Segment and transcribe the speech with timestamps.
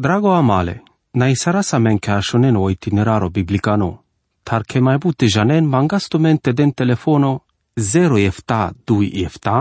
[0.00, 0.82] Drago amale,
[1.14, 4.04] na isara sa men ke ashonen o itineraro biblicano,
[4.44, 7.40] tar ke mai bute janen mangasto mente den telefono
[7.76, 9.56] 0 efta 2 efta,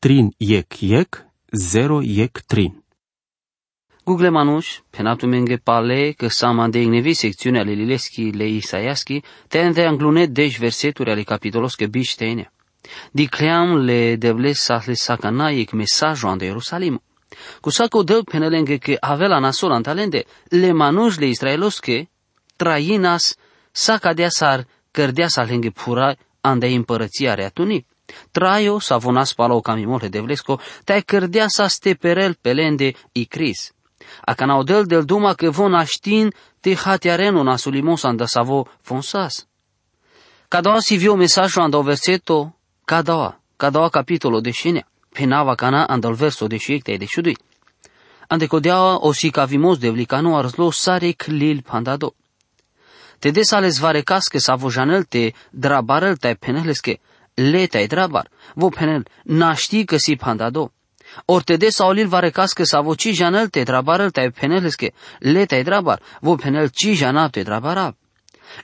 [0.00, 1.18] trin yek yek,
[1.52, 2.72] 0 yek trin.
[4.06, 9.70] Google Manush, penatu menge pale că sama de ignevi secțiunea ale Lileski le Isaiaski, te
[9.74, 12.52] de anglune deci verseturi ale capitolos ke bișteinea.
[13.12, 17.00] Dicleam le devles sa le sakana ik mesajo ande Ierusalim.
[17.60, 22.08] Cu saco del penelenge que avela nasol antalende, le manush le Israelos que,
[22.56, 23.36] trainas,
[23.72, 27.86] saca de asar, cărdea sa lenge pura ande împărăția reatuni.
[28.32, 33.72] Traio sa vonas pala o camimole de vlesco, te cărdea sa steperel pelende i cris.
[34.24, 39.46] A canaudel del duma que von ashtin te hatiareno na sulimos anda savo fonsas.
[40.48, 42.54] Cada si viu mesajul anda o verseto,
[42.84, 47.36] cada cada capitolo de shenea, penava cana anda o verso de shiekte de shudui.
[48.28, 52.14] Ande codea o si cavimos de vlicano arzlo sare klil pandado.
[53.18, 57.00] Te desales varecas que savo janel te drabarel te peneles que
[57.36, 60.72] le te drabar, vo penel naști că si pandado.
[61.24, 65.46] Or te des aulil varecas que savo ci janel te drabarel te peneles que le
[65.46, 67.94] te drabar, vo penel ci jana te drabara.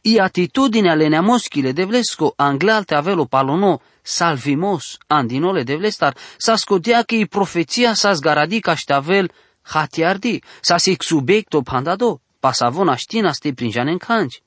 [0.02, 6.56] I atitudinea le neamoschile de vlesco angleal te avelo palono salvimos andinole de vlestar sa
[6.56, 9.30] scotea că i profeția sa zgaradi ca ștavel
[9.62, 14.42] hatiardi sa sic subiecto pandado pasavona știna ste prinjane în canci.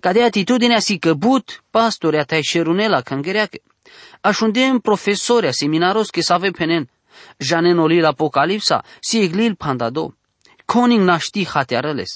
[0.00, 3.62] Ca de atitudinea si căbut pastorea te șerunela canghereache.
[4.20, 6.90] Așundem profesoria seminaros că să penen
[7.38, 10.14] janen olil apocalipsa si eglil pandado.
[10.64, 12.10] Coning naști hatiarăles.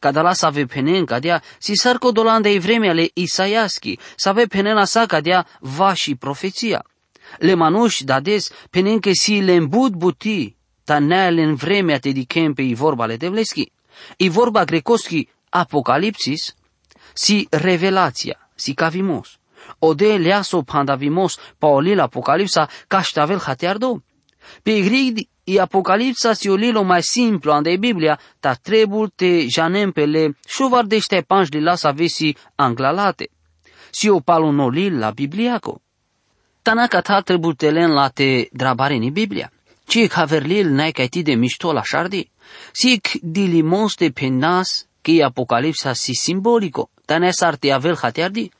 [0.00, 4.84] Cadala să ave penen cadea si sarco dolan de vreme ale Isaiaschi, să ave penena
[4.84, 6.84] sa cadea vași profeția.
[7.38, 12.52] Le manuși dades penen că si le îmbut buti, ta neale în vremea te dicem
[12.52, 13.72] pe i vorba le devleschi.
[14.16, 16.54] I vorba grecoschi apocalipsis,
[17.12, 19.38] si revelația, si cavimos.
[19.78, 24.02] Ode leaso pandavimos paolil apocalipsa caștavel hatiardo.
[24.62, 30.36] Pe grig i apocalipsa si olilo mai simplu ande Biblia, ta trebul te janem pele
[30.46, 33.28] șuvar dește panjli la sa vesi anglalate.
[33.90, 35.80] Si o palunolil la bibliaco.
[36.62, 39.50] Tanaka ta trebul te len la te drabareni Biblia.
[39.86, 42.30] Ci haverlil nai ca ti de mișto la șardi.
[42.72, 48.50] Sic dilimos de penas que apocalipsa si simbolico, tane sarte avel hatiardi.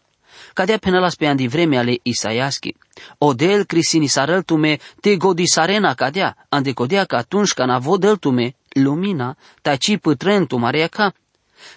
[0.55, 2.75] Cadea penelas pe andi vreme ale Isaiaschi.
[3.19, 9.97] Odel crisini sarăltume te godisarena cadea, ande codea că atunci ca navodel tume lumina, taci
[9.97, 11.12] pătrentu marea ca,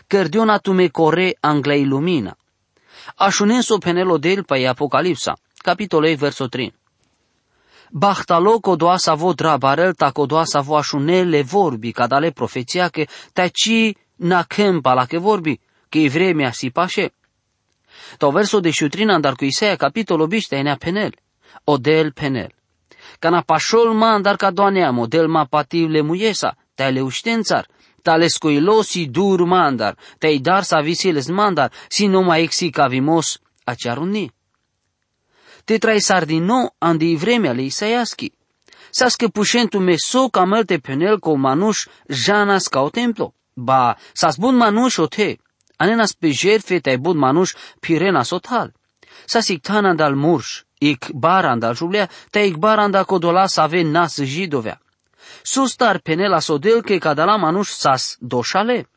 [0.07, 2.37] cărdiona tume core anglei lumina.
[3.15, 6.73] Așunenso penelo del pe Apocalipsa, capitolei verso 3.
[7.91, 14.93] Bahtalo codoasa vo drabarel ta codoasa vo așunele vorbi, cadale profeția că taci na kempa
[14.93, 15.59] la che vorbi,
[15.89, 17.13] che vremea si pașe.
[18.17, 21.15] To verso de șutrina andar cu Isaia capitolul biște nea penel,
[21.63, 22.51] odel penel.
[23.19, 27.67] Cana pașol ma andar ca doanea model ma pativ le muiesa, te le uștențar,
[28.01, 33.39] tale scoilosi dur mandar, te dar sa visiles mandar, si nu mai exi ca vimos
[33.63, 34.33] aciaruni.
[35.65, 38.31] Te trai sardino andi vremea le Isaiaschi.
[38.89, 43.33] Sa scăpușentu meso ca mălte penel cu manuș janas ca o templo.
[43.53, 45.35] Ba, sas bun manuș o te,
[45.83, 47.49] anenas pe jerfe te bun manuș
[47.79, 48.73] pirena sotal.
[49.25, 53.81] Sa sictana dal murș, ik baran dal jublea, te ik baran da codola să ave
[53.81, 54.81] nas jidovea.
[55.43, 58.89] Sustar penela sodel que cadala manuș sas doșale.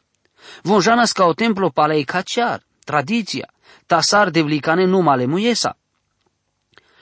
[0.62, 3.48] Von janas ca o templo palei caciar, tradiția,
[3.86, 5.78] tasar de vlicane numale muiesa.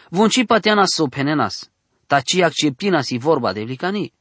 [0.08, 1.70] Von ci pateanas so penenas,
[2.06, 4.12] taci acceptinas i vorba de vlicanii.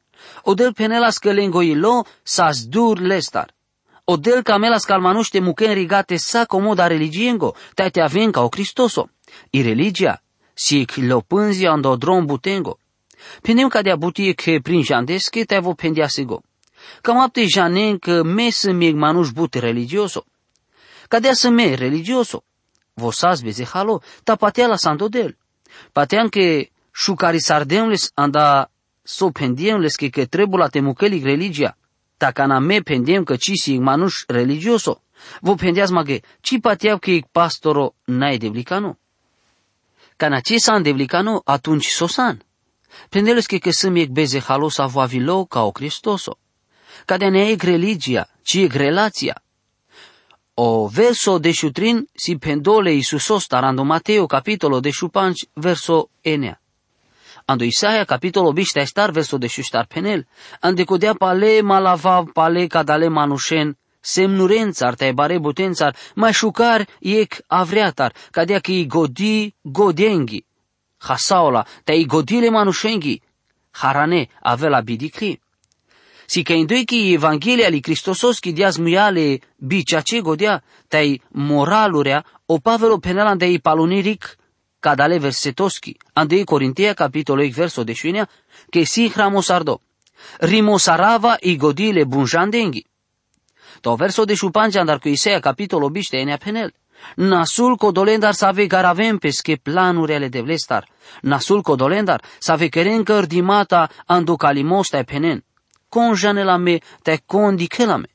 [0.42, 3.54] Odel penelas că lengoilo sas dur lestar.
[4.06, 9.10] Odel camelas calmanuște muken rigate sa comoda religiengo, te te aven ca o Cristoso.
[9.50, 10.22] I religia,
[10.54, 12.80] si lo pânzia ando drom butengo.
[13.42, 16.44] Pendem ca de butie că prin jandesche te vo pendia sigo.
[17.02, 20.26] Cam apte janen că me să mieg manuș but religioso.
[21.08, 22.44] Ca de să me religioso.
[22.94, 25.38] Vosas veze halo, ta patea la santodel.
[25.92, 28.70] Patean că șucari sardemles anda
[29.04, 31.78] so pendiemles que que trebula te mucelic religia,
[32.18, 35.02] ta cana me pendiem că ci si manuș religioso,
[35.42, 38.98] vo pendias maghe, ci patiav că ic pastoro n-ai devlicano.
[40.16, 42.46] Cana ce san devlicano atunci sosan.
[43.10, 46.38] Pendeles că că să-mi ec beze halos avavilo ca o Cristoso.
[47.06, 49.44] Ca de ne ec religia, ci ec relația.
[50.54, 56.63] O verso de șutrin si pendole Iisusos tarando Mateo capitolo de șupanci verso enea.
[57.46, 60.26] Ando Isaia capitolo bishta estar verso de shustar penel.
[60.62, 68.14] Ande kodea pale malava pale kadale manushen semnurențar, te bare butențar, mai șucar iec avreatar,
[68.32, 70.46] cadea ki godi godengi.
[70.98, 73.22] Hasaola, te godile manushengi,
[73.72, 75.42] harane avela bidikli.
[76.26, 82.60] Si că indoi ki Evanghelia li Cristosos ki diaz muiale biceace godea, tai moralurea, o
[82.60, 84.38] pavelo penelan de paluniric,
[84.84, 88.28] cadale versetoski, andei Corintia capitolo verso de șuinea,
[88.70, 89.80] che si hramosardo.
[90.40, 92.86] Rimosarava i godile bunjandengi.
[93.82, 96.74] To verso de șupange andar cu Isaia capitolo biște enea penel.
[97.16, 100.88] Nasul codolendar să ave garavem pesche planuri ale de vlestar.
[101.22, 105.44] Nasul codolendar să ave keren cărdimata andu calimosta e penen.
[105.90, 108.10] Conjane la me te condi la me.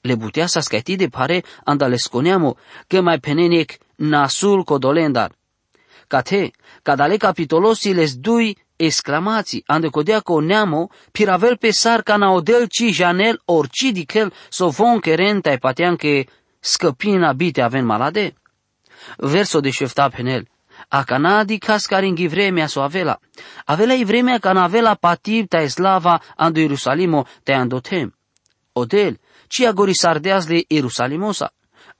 [0.00, 2.56] Le butea să scati de pare anda sconeamo
[2.86, 5.30] că mai peneniec nasul codolendar.
[6.06, 6.52] Cate,
[6.82, 12.92] cadale capitolosi les dui exclamații, ande codea co neamo, piravel pe sar na odel ci
[12.92, 16.26] janel orci dichel so von renta e patean che
[16.60, 18.34] scăpina bite aven malade.
[19.18, 20.46] Verso de șefta penel.
[20.88, 23.18] A canadi cascaringhi vremea so avela.
[23.64, 28.12] Avela i vremea ca avela patib ta eslava ando Ierusalimo te andotem.
[28.72, 29.18] Odel,
[29.48, 31.52] ci agori sardeas le Ierusalimosa.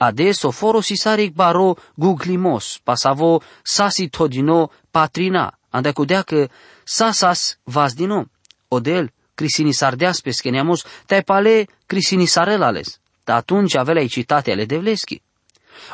[0.04, 6.48] Adesso foro si saric baro guglimos, pasavo sasi todino patrina, anda cudea că
[6.84, 8.26] sasas vazdino,
[8.68, 15.22] odel crisinisardeas pe scheniamos, tai pale crisinisarelales, ta atunci avea citate ale Devleschi.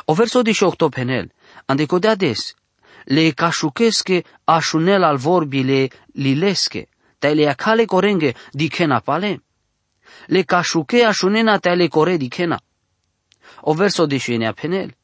[0.05, 1.31] O verso 18 penel,
[1.65, 2.55] ande codea des,
[3.05, 6.87] le cașuchesche așunel al vorbile lilesche,
[7.19, 9.43] tai le acale corenge dicena pale.
[10.27, 12.61] Le cașuche așunena tai le core dicena.
[13.61, 14.17] O verso de
[14.55, 14.95] penel,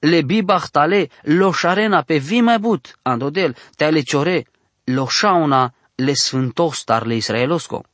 [0.00, 4.46] le bibachtale lo șarena pe vi mai but, andodel, te le ciore,
[4.84, 7.84] lo șauna le sfântostar le israelosco.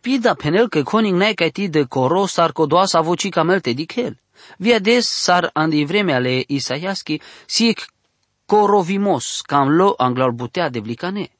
[0.00, 4.18] pida penel că coning nai ca ti de coro sar codoasa voci camelte dichel.
[4.58, 7.86] Via des sar andi vremea le Isaiaschi sic
[8.46, 11.30] corovimos cam lo anglar butea de blicane.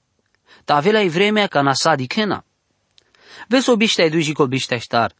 [0.64, 2.44] Ta avea vremea ca nasa dichena.
[3.48, 5.14] Ves obiștea duji co biștea ștar,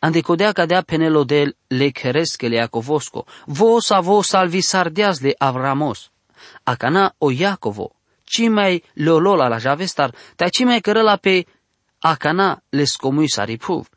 [0.00, 2.12] ande codea cadea penelodel le che
[2.48, 6.10] le Iacovosco, vos a vos salvi sardeas le Avramos.
[6.64, 7.92] Acana o Iacovo,
[8.24, 11.46] ci mai leolola la javestar, ta ci mai cărăla pe
[12.00, 13.88] acana le scomui saripuv.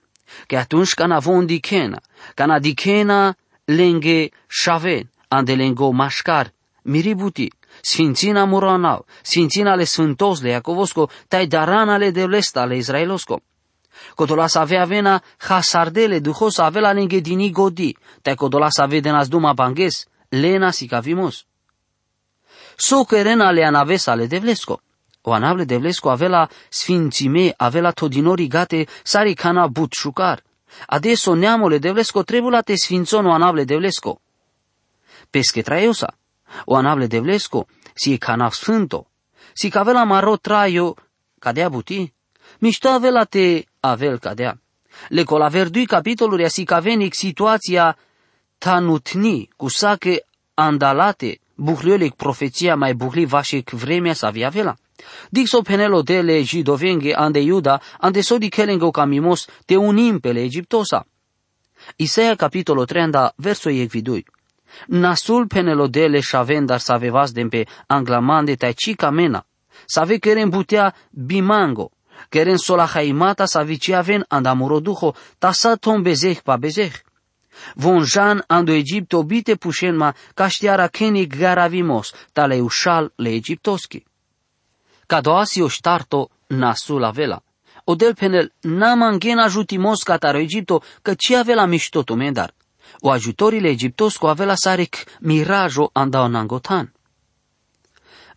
[0.48, 2.02] Că atunci cana von dicena,
[2.34, 3.36] cana dicena
[3.66, 7.52] lenge șaven, ande lengo mașcar, miributi,
[7.82, 13.42] sfințina muranau, sfințina le sfântos le Iacovosco, tai darana le de lesta le Israelosco.
[14.16, 20.72] Kodolas avea vena hasardele duhos avela dini godi, te kodolas ave denas duma banges, lena
[20.72, 21.46] si cavimos.
[22.78, 24.82] So kerena le anaves ale devlesco.
[25.26, 30.44] O anable devlesco avela sfințime, avela todinori gate, sari cana but șucar.
[30.88, 34.20] Adesso neamole devlesco trebula te sfințon o anable devlesco.
[35.30, 36.18] Pesche traiosa,
[36.66, 39.08] o anable devlesco, si e cana sfânto,
[39.54, 40.96] si cavela maro traio,
[41.40, 42.13] cadea buti,
[42.64, 44.58] mișto avela te avel cadea.
[45.10, 47.98] Le colaverdui capitolul asi cavenic situația
[48.58, 54.76] tanutni, cu sache andalate, buhliolic profeția mai buhli vașic vremea să avea vela.
[55.30, 61.06] Dixo penelo dele jidovenge ande Iuda, ande sodi kelengo camimos te unim pele Egiptosa.
[61.96, 64.26] Isaia capitolo 30, verso vidui.
[64.88, 69.46] Nasul penelo dele shavendar să avevas dempe anglamande tai cica mena,
[69.86, 71.92] să ave kerem butea bimango,
[72.30, 75.16] Keren sola haimata sa ven andamuro duho,
[75.52, 76.94] sa tom bezeh pa bezeh.
[77.76, 84.04] Von jan ando Egipto bite pushenma caștiara kenig garavimos, tale ușal le egiptoski.
[85.08, 87.44] Cadoasi o ștarto nasul avela.
[87.84, 92.54] O del penel namangen ajutimos cataro Egipto, că ci avela mișto tumendar.
[93.00, 96.94] O ajutorile egiptosco avela sarec mirajo andao nangotan.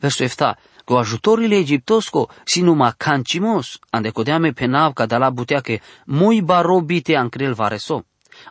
[0.01, 7.17] Verso efta, cu ajutorile egiptosco sinuma cancimos, ande codeame penav la butea que muy barobite
[7.17, 8.05] ancrel vareso.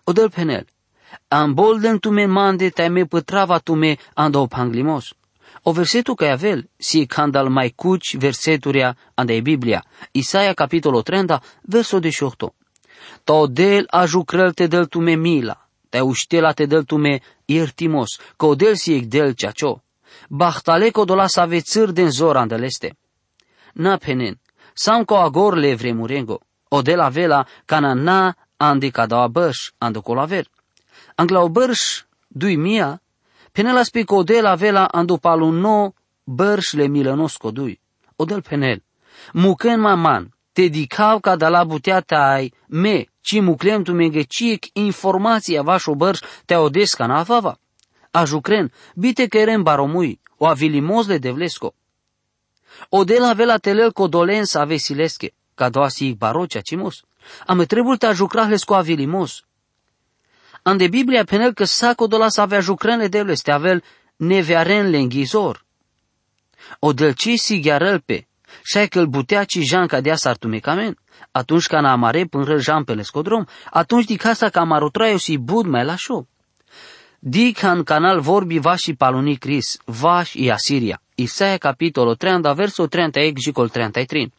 [0.03, 0.65] Odel penel,
[1.27, 5.13] ambolden tume mande me pătrava tume ando panglimos.
[5.63, 11.99] O versetu că avel, si candal mai cuci verseturia ande Biblia, Isaia capitolo 30, verso
[11.99, 12.53] 18.
[13.23, 18.75] To del ajucrel te del tume mila, te uștela te del tume iertimos, că del
[18.75, 19.79] si del ceacio
[20.29, 22.95] bahtaleko dola sa vețâr den zor andeleste.
[23.73, 24.39] Na penen,
[24.73, 26.39] sam ko agor le vremurengo,
[26.69, 30.47] o de la vela cana na andi cada a băș, ando colaver.
[31.15, 33.01] Angla o bărș dui mia,
[33.51, 37.79] penela spi ko de la vela ando palu no bărș le milănos dui.
[38.15, 38.83] o del penel.
[39.33, 45.61] Muken maman, te dicau ca da la buteata ai me, ci muclem tu mengecic informația
[45.61, 47.59] vașo bărș te odesca na avava.
[48.15, 51.75] A jucren, bite kerem baromui, o avilimos de devlesco.
[52.89, 57.03] O de la vela telel codolensa vesilesche, ca doa si barocea cimos.
[57.45, 59.43] Am trebul ta jucrahles cu avilimos.
[60.63, 63.83] Ande Biblia penel că saco dola să avea jucrenle devles, te avel
[64.15, 65.65] nevearen înghizor.
[66.79, 67.59] O delci si
[68.05, 68.27] pe,
[68.63, 70.97] și că îl butea ci Jean ca dea sartumecamen.
[71.31, 75.85] Atunci ca amare până Jean pe lescodrom, atunci di casa ca marotraio si bud mai
[75.85, 76.27] la show.
[77.27, 81.01] Dic în canal vorbi vaș și paluni Cris, vaș și Asiria.
[81.15, 84.33] Isaia capitolul 30, versul 30 gicol 33.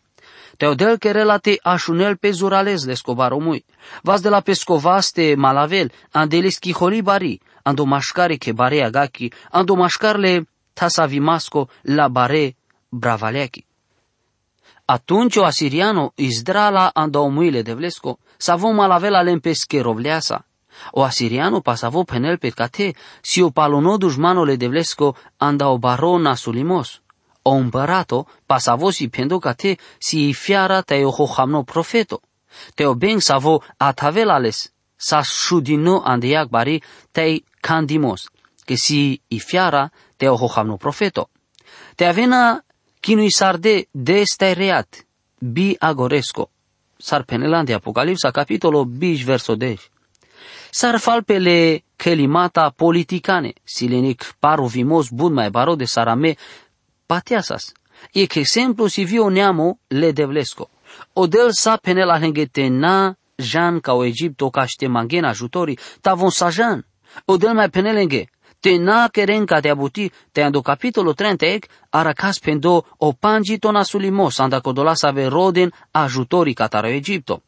[0.56, 3.64] Teodel che relate așunel pe zurales lescobar omui.
[4.02, 10.48] Vas de la pescovaste malavel, andele schihori bari, ando mașcare che bare agaki, ando mașcarle
[10.72, 12.56] tasavimasco la bare
[12.88, 13.66] bravaleachi.
[14.84, 20.45] Atunci o asiriano izdrala ando omuile de vlesco, savo malavela lempesche rovleasa,
[20.92, 26.34] o asiriano pasavo penel pe cate, si o palono dușmanole de vlesco anda o barona
[26.34, 27.00] sulimos.
[27.42, 32.20] O împărato pasavo si pendo cate si fiara te o hohamno profeto.
[32.74, 38.30] Te o ben savo atavelales, sa shudino andeak bari te candimos,
[38.66, 41.30] que si i fiara te o hohamno profeto.
[41.94, 42.64] Te avena
[43.00, 45.06] kinui sarde de stai reat,
[45.38, 46.50] bi agoresco.
[46.98, 49.95] Sar penelan de Apocalipsa, capitolo 10, verso 10
[50.76, 56.36] sar falpele kelimata politikane, silenik paru vimos bun mai baro de sarame
[57.08, 57.72] patiasas.
[58.12, 60.68] E que exemplu si vio neamo le devlesco.
[61.14, 66.14] O del sa penela hengete na jan ca o Egipto ca ște mangen ajutori, ta
[66.14, 66.84] von sa jan.
[67.24, 68.28] O del mai penelenge,
[68.60, 73.72] te na keren ca te abuti, te ando capitolo 30 ec, aracas pendo o pangito
[73.72, 77.40] nasulimos, anda codola sa roden ajutori cataro Egipto.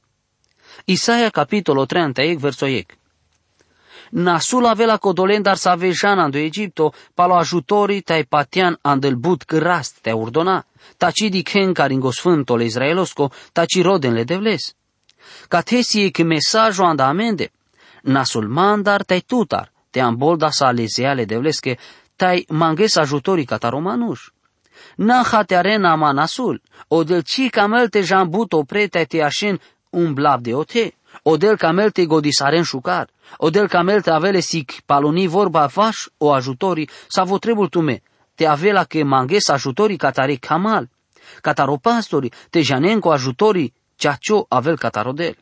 [0.87, 2.98] Isaia capitolo 30 ec verso ec
[4.12, 10.00] nasul avela codolen dar sa vejan ando Egipto, palo ajutori tai patian andel but grast
[10.03, 10.65] te urdona,
[10.97, 14.75] taci di ken caringo sfântole Israelosco, taci roden le devles.
[15.49, 17.50] Ca tesi che mesajo anda amende,
[18.03, 21.79] nasul mandar tai tutar, te ambolda sa lezeale devleske,
[22.17, 24.21] tai manges ajutori cata romanuș.
[24.97, 29.61] Na hate arena ma nasul, o del ci camel te jambut opre te te așin
[29.91, 34.81] un blab de ote, o del camel te godisaren șucar, Odel camel te avele sic
[34.87, 38.03] paloni vorba vaș o ajutori sa vo trebul tume,
[38.35, 40.89] te avela che manges ajutori catare camal,
[41.43, 45.37] cataro pastori, te janen cu ajutori ceacio avel catarodel.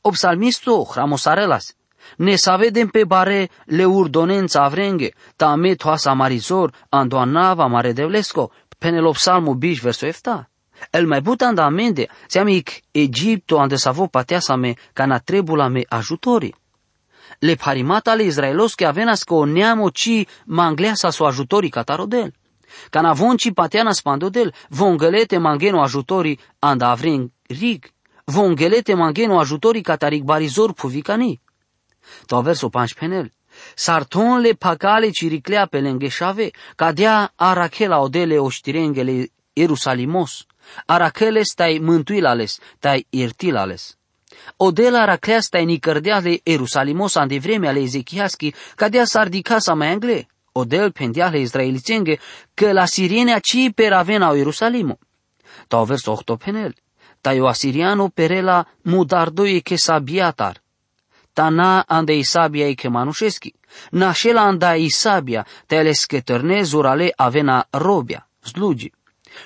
[0.00, 1.74] Obsalmisto, hramosarelas,
[2.16, 8.50] ne sa vedem pe bare le urdonența avrenghe, ta me toasa marizor, andoanava mare devlesco,
[8.78, 10.51] penel psalmu biș verso efta.
[10.90, 15.84] El mai butan da amende, seamic Egipto ande savo pateasa me, ca na trebula me
[15.88, 16.52] ajutori
[17.42, 22.32] le parimata le Israelos que avenas o neamo ci mangleasa su ajutori catarodel.
[22.90, 27.90] Cana ci pateana spandodel, vongelete mangeno ajutori anda avring rig,
[28.26, 31.40] vongelete mangeno ajutori catarig barizor puvicani.
[32.26, 33.30] To verso panș penel.
[33.74, 40.46] Sarton le pagale ciriclea pe lengheșave, cadea arachela odele oștirengele Ierusalimos,
[40.86, 43.96] arachele stai mântuilales, tai irtilales.
[44.56, 50.26] Odela racleasta e nicărdeale Erusalimos de vreme ale Ezechiaschi, cadea sardicasa mai angle.
[50.52, 52.18] Odel pendeale izraelitenge,
[52.54, 54.98] că la siriene aci per avena o Ierusalimo.
[55.68, 56.74] Tau vers octopenel.
[57.20, 60.60] Ta o asiriano perela mudardoie che sabiatar.
[61.34, 63.54] na ande Isabia e che manușeschi.
[63.90, 68.92] Nașela anda Isabia, teles che tărnezurale avena robia, slugi.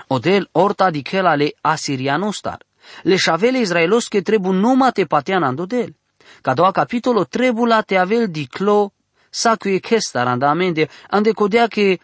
[0.08, 2.58] Odel orta dichela le asirianostar
[3.02, 5.94] le șavele izraelos que trebu numa te patean andodel.
[6.42, 8.92] Ca doua capitolo trebu la te avel diclo
[9.30, 11.98] sacu e kestar andamende ande codea che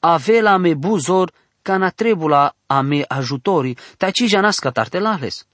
[0.00, 1.30] avela me buzor
[1.62, 5.44] ca na trebula a me ajutori, taci janasca tartelales.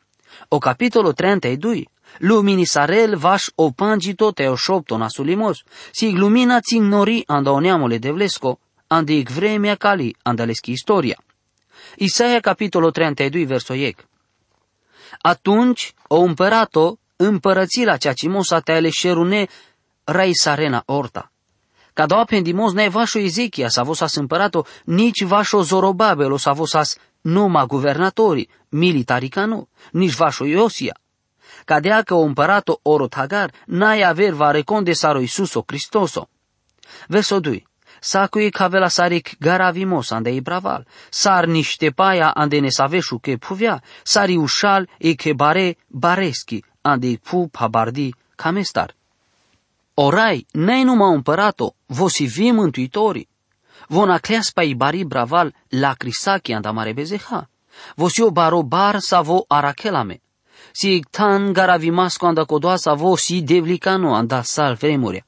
[0.49, 1.87] O capitolo 32,
[2.19, 7.51] lumini sarel vaș o pangito te o șopto na sulimos, si glumina țin nori anda
[7.51, 11.17] oneamole de vlesco, ande vremea cali andaleschi istoria.
[11.97, 14.05] Isaia capitolo 32 verso iec.
[15.21, 19.47] Atunci o împărat-o împărății la cea cimosa te aleșerune
[20.05, 21.33] rai sarena orta.
[21.93, 27.67] Ca doua pendimos ne vașo Ezechia sa vosas împărat-o, nici vașo Zorobabelo sa vosas numa
[27.67, 30.97] guvernatori, militari ca nu, nici vașo Iosia.
[31.65, 36.29] Ca dea că o împărat-o orot Hagar, n-ai aver va reconde saro Iisuso Cristoso.
[37.09, 37.67] Verso 2.
[38.07, 43.83] Sakui kavela sarik garavimos ande i braval, sar niște paia ande ne savešu ke puvia,
[44.05, 48.95] sari ușal e ke bare bareski ande i pu pabardi camestar.
[49.95, 53.29] Orai, nei numai împărato, vosi vi mântuitorii.
[53.89, 57.49] Vona cleaspa i bari braval la crisaki andamare bezeha.
[57.97, 60.21] Vosio baro bar savo arakelame.
[60.73, 65.25] Si tan garavimasco anda codoa savo si devlicano anda sal vremuria.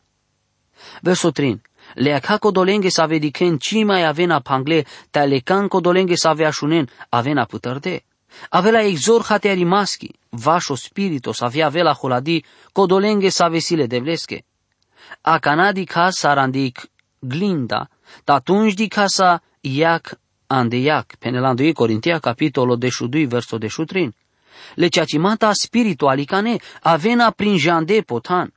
[1.03, 1.68] Verso 3.
[1.95, 8.03] Leaca codolenghe sa vediken ci mai avena pangle, ta lecan codolenghe sa aveașunen avena putărde.
[8.49, 14.45] Avela exor hateari maschi, vașo spirito sa avea vela holadi, codolenghe sa vesile devlesche.
[15.21, 17.89] A canadi ca sarandic glinda,
[18.25, 24.13] atunci di casa iac andeiac, penelando i Corintia capitolo dešudui verso dešutrin.
[24.75, 28.53] Le ceacimata spiritualicane avena prin jande potan.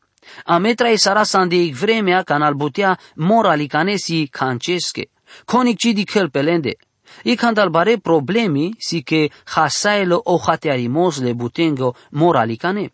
[0.46, 5.10] A metra e sara sandeic vremea can al butea moralicane si cancesche.
[5.46, 6.78] Conic ci di kel pelende.
[7.24, 7.38] I
[7.70, 12.92] bare problemi si che hasaelo o hatearimos le butengo moralicane.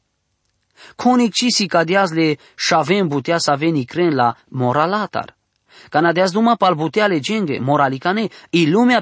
[0.95, 5.35] Conic ci si cadiaz le șavem butea să veni cren la moralatar.
[5.89, 9.01] Canadeaz duma pal butea legenge, moralicane, i lumea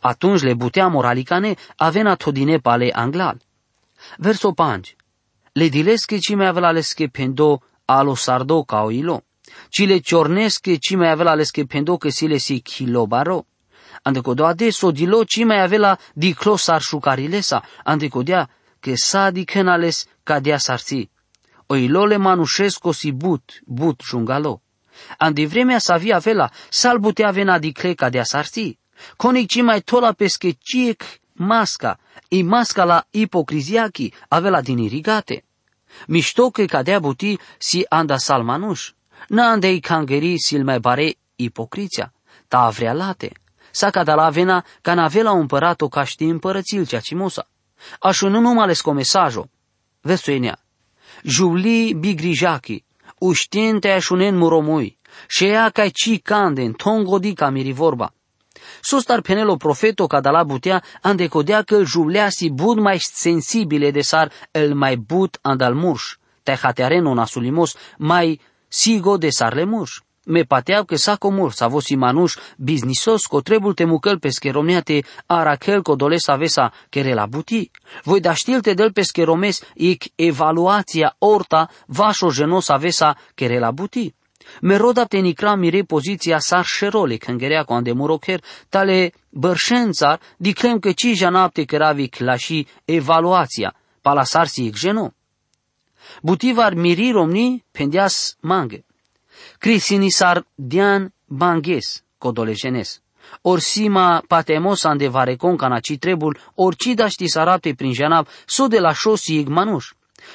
[0.00, 3.40] Atunci le butea moralicane avena todine pale anglal.
[4.16, 4.96] Verso 5
[5.58, 9.24] le dilesche ci mai avea lesche pendo alo sardo cao ilo.
[9.68, 12.62] Ci le ciornesche ci mai avea lesche pendo che si le si
[13.06, 13.46] baro.
[14.02, 17.62] Ande codo adesso di lo ci mai avea di clo sar șucarilesa.
[17.84, 18.48] Ande codea
[18.80, 21.08] che sa di kenales cadea sarsi.
[21.66, 24.62] O le manușesco si but, but jungalo.
[25.18, 28.78] Ande vremea sa via vela, sal butea vena di cle cadea sarsi.
[29.16, 35.44] Conic ci mai tola pesche ciec masca, i masca la ipocriziachi avea din irigate.
[36.06, 38.92] Mișto că cadea buti si anda salmanuș.
[39.28, 42.12] N andei cangeri sil mai bare ipocriția,
[42.48, 42.92] ta avrea
[43.68, 43.76] late.
[43.76, 47.48] Sa cada la avena ca navela împărato ca ști împărățil cea cimosa.
[48.00, 49.48] Așu nu numai les comesajo.
[50.00, 50.58] Vesuenea.
[51.22, 52.84] Juli bigrijaki,
[53.18, 58.12] uștiente așunen muromui, și ea ca ci canden, tongodi ca miri vorba.
[58.80, 61.82] Sostar penelo profeto la butea andecodea că
[62.28, 68.40] si bud mai sensibile de sar el mai but andal murș, te hateareno nasulimos mai
[68.68, 70.00] sigo de sar le murș.
[70.30, 75.04] Me pateau că sa comur sa vosi manuș biznisos co trebul te mucăl pesche romneate
[75.26, 77.70] arachel co doles avesa care la buti.
[78.04, 84.14] Voi da știlte del pesche romes ic evaluația orta vașo genos avesa care la buti.
[84.60, 91.06] Meroda tenicra mire poziția sar șerole cângerea cu ande murocher, tale bărșențar, diclem că ci
[91.14, 95.12] janapte căravi clași evaluația, pala sarsi geno.
[96.22, 98.87] Butivar miri romni pendeas mange.
[99.58, 103.00] Crisini sar dian banges, codolegenes.
[103.42, 109.38] Orsima patemos ande varecon canaci trebul, orcida ști sarapte prin janab, so de la șosi
[109.38, 109.92] igmanuș.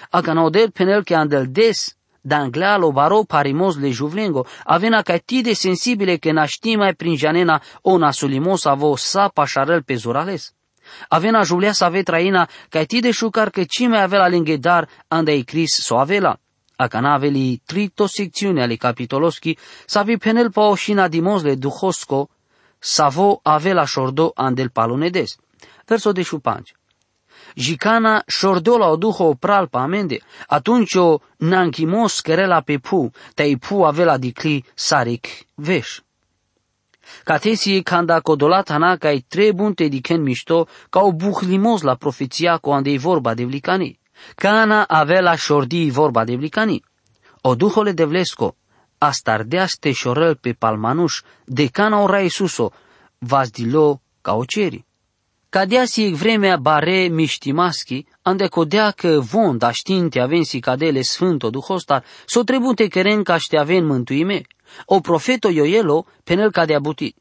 [0.10, 6.32] Acanodel penel che andel des, D'anglealo baro parimos le juvlengo, avena ca de sensibile che
[6.32, 10.54] mai prin janena ona sulimos avo sa pașarel pe zurales.
[11.10, 15.42] Avena julea să ave traina ca de șucar că ci mai avea la lingedar andai
[15.42, 16.39] cris so avela.
[16.75, 22.29] A canaveli trito secțiune ale capitoloschi, savi penel pa oșina dimosle duhosco,
[22.79, 25.36] savo avela șordo andel palunedes.
[25.86, 26.75] Verso de șupanci.
[27.55, 33.83] Jicana șordola o duho pral pa amende, atunci o nanchimos querela pe pu, te pu
[33.83, 36.01] avela dicli saric veș.
[37.23, 42.57] Catesi canda codolat hana ca i trebun te diken mișto ca o buhlimos la profeția
[42.57, 43.99] cu andei vorba de vlicani.
[44.36, 46.83] Cana avela șordi vorba de vlicani.
[47.41, 48.55] O duhole de vlesco,
[48.97, 52.71] astardeas te șorel pe palmanuș, de cana ora Isuso,
[53.17, 54.86] vas dilo ca o ceri.
[55.49, 62.43] Cadeasi vremea bare miștimaschi, ande codea că von da știnte avensi cadele sfânto duhostar, so
[62.43, 64.41] trebute keren ca ște aven mântuime.
[64.86, 67.15] O profeto ioelo, penel cadea buti.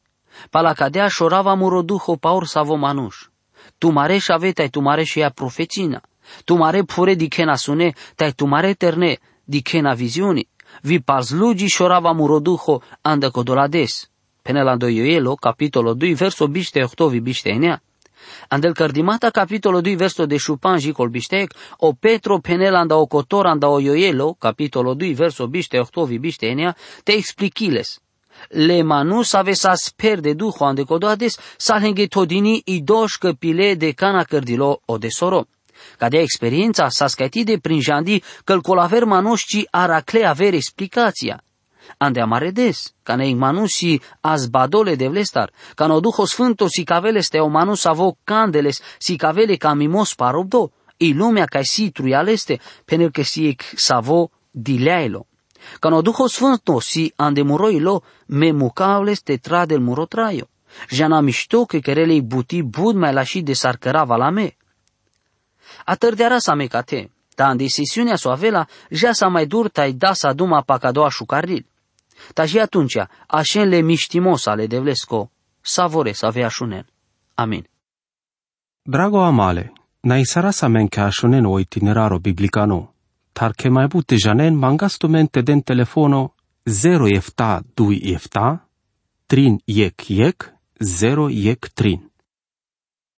[0.49, 3.15] Pala cadea șorava muroduho paur savo manuș.
[3.77, 6.01] Tu mare șave tai tu mare și ea profețina.
[6.43, 10.45] Tu mare pure di kena sune, tai tu mare terne di kena viziuni.
[10.81, 14.09] Vi lugi șorava muroduho ande codolades.
[14.41, 17.81] Penelando ioelo, capitolo 2, verso biște octovi biște enea.
[18.49, 23.47] Andel cardimata capitolo 2 verso de shupanji col bistec, o Petro penel anda o cotor
[23.47, 27.99] anda o ioelo, capitolo 2 verso biste octovi biste enia, te expliquiles.
[28.49, 33.93] Le manu save sa sper de duho ande codoades, salhenge todini i dosh pile de
[33.93, 35.45] cana cărdilo o de soro.
[35.97, 41.43] Ca de experiența s-a scătit prin jandi că-l colaver manosci aracle aver explicația.
[41.97, 47.19] Ande amaredes, ca ne manus și azbadole de vlestar, ca no duho sfânto si cavele
[47.19, 52.59] ste o manus avo candeles, si cavele ca mimos parobdo, i lumea ca si truialeste,
[52.85, 55.27] penel că si savo dileailo.
[55.79, 60.47] Ca no duho sfânto si andemuroilo, me mucaules te tradel murotraio.
[60.89, 64.55] Jana mișto că kerelei buti bud mai la și de sarcărava la me.
[65.85, 70.61] Atârdeara sa mecate, ta în decisiunea soavela, ja sa mai dur tai da sa duma
[70.61, 71.65] pacadoa șucarril.
[72.33, 75.31] Ta și atunci, așen le miștimos ale de vlesco,
[75.61, 76.85] savore să avea șunen.
[77.33, 77.67] Amin.
[78.81, 82.93] Drago amale, na isara sa men ca șunen o itineraro biblicano,
[83.31, 86.33] tar che mai bute janen mangasto mente den telefono
[86.65, 88.69] 0 efta 2 efta,
[89.25, 92.11] trin yek yek, 0 yek trin.